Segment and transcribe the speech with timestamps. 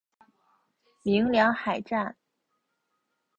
[1.03, 2.17] 鸣梁海战